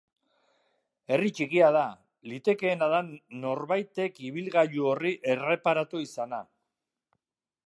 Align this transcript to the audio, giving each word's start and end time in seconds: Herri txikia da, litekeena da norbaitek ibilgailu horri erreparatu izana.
Herri 1.15 1.29
txikia 1.39 1.67
da, 1.75 1.83
litekeena 2.31 2.89
da 2.95 3.03
norbaitek 3.45 4.21
ibilgailu 4.33 4.91
horri 4.95 5.17
erreparatu 5.37 6.07
izana. 6.11 6.47